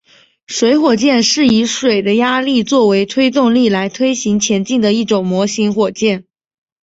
[0.47, 6.25] 水火箭是以水的压力作为推动力来推动前进的一种模型火箭。